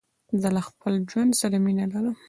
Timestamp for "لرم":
1.91-2.15